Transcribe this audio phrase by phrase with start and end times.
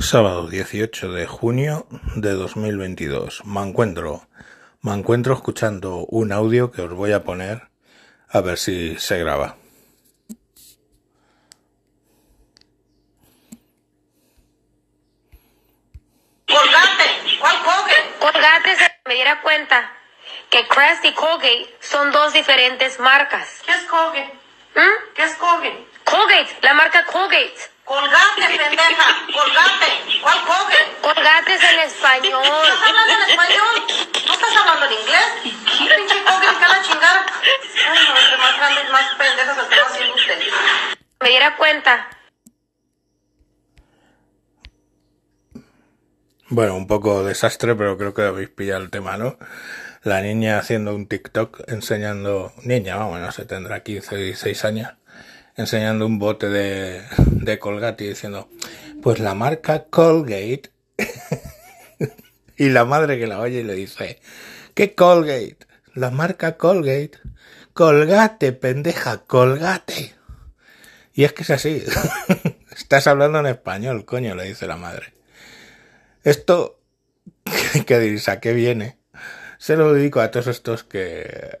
[0.00, 3.44] Sábado 18 de junio de 2022.
[3.44, 4.28] Me encuentro,
[4.80, 7.68] me encuentro escuchando un audio que os voy a poner
[8.28, 9.56] a ver si se graba.
[16.46, 18.14] Colgate, ¿cuál Colgate?
[18.20, 19.92] Colgate se me diera cuenta
[20.48, 23.62] que Crest y Colgate son dos diferentes marcas.
[23.66, 24.47] ¿Qué es Colgate?
[24.78, 25.12] ¿Mm?
[25.12, 25.86] ¿Qué es Colgate?
[26.04, 27.52] Colgate, la marca Colgate.
[27.84, 30.96] Colgate, pendeja, colgate, ¿cuál Colgate?
[31.00, 32.44] Colgate es en español.
[32.44, 33.74] ¿Estás hablando en español?
[34.26, 35.26] ¿No estás hablando en inglés?
[35.42, 37.26] Pinche Colgate, que la chingada.
[37.90, 40.54] Ay, no, entre más grandes, más pendejas están haciendo ustedes.
[41.22, 42.08] Me diera cuenta.
[46.50, 49.38] Bueno, un poco desastre, pero creo que habéis pillado el tema, ¿no?
[50.08, 54.94] La niña haciendo un TikTok enseñando, niña, vamos, no sé, tendrá 15, 16 años,
[55.54, 58.48] enseñando un bote de, de Colgate y diciendo,
[59.02, 60.70] pues la marca Colgate.
[62.56, 64.18] y la madre que la oye y le dice,
[64.72, 65.58] ¿qué Colgate?
[65.92, 67.18] La marca Colgate.
[67.74, 70.14] Colgate, pendeja, colgate.
[71.12, 71.84] Y es que es así.
[72.74, 75.12] Estás hablando en español, coño, le dice la madre.
[76.24, 76.80] Esto,
[77.86, 78.97] que diréis, ¿a qué viene?
[79.58, 81.58] Se lo dedico a todos estos que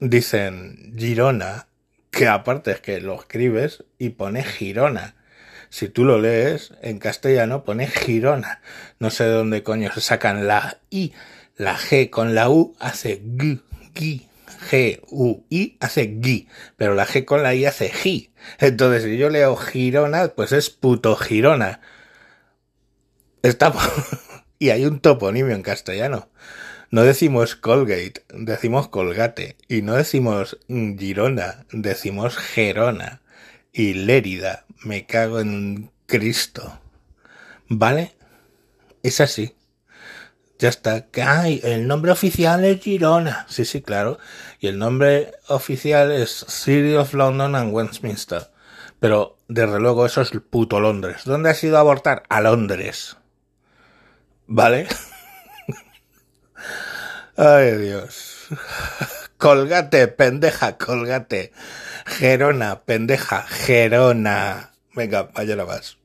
[0.00, 1.68] dicen Girona,
[2.10, 5.14] que aparte es que lo escribes y pone Girona.
[5.68, 8.62] Si tú lo lees en castellano pone Girona.
[8.98, 11.12] No sé de dónde coño se sacan la I.
[11.56, 13.60] La G con la U hace G,
[13.94, 14.26] G.
[14.70, 18.30] G, U, I hace G, pero la G con la I hace G.
[18.58, 21.80] Entonces, si yo leo Girona, pues es puto Girona.
[23.42, 23.74] Está...
[24.64, 26.30] y hay un toponimio en castellano.
[26.88, 29.58] No decimos Colgate, decimos Colgate.
[29.68, 33.20] Y no decimos Girona, decimos Gerona.
[33.74, 36.80] Y Lérida, me cago en Cristo.
[37.68, 38.14] ¿Vale?
[39.02, 39.54] Es así.
[40.58, 41.08] Ya está.
[41.22, 43.44] Ay, el nombre oficial es Girona.
[43.50, 44.18] Sí, sí, claro.
[44.60, 48.48] Y el nombre oficial es City of London and Westminster.
[48.98, 51.24] Pero, desde luego, eso es el puto Londres.
[51.26, 52.22] ¿Dónde has ido a abortar?
[52.30, 53.18] A Londres.
[54.46, 54.86] ¿Vale?
[57.36, 58.48] Ay, Dios.
[59.38, 61.52] Colgate, pendeja, colgate.
[62.06, 64.72] Gerona, pendeja, Gerona.
[64.94, 65.98] Venga, vaya la vas.